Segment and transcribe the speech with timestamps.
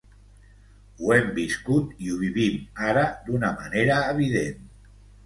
[1.01, 2.57] Ho hem viscut i ho vivim
[2.87, 4.65] ara d’una manera evident.